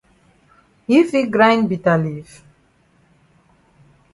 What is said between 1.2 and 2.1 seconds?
grind bitter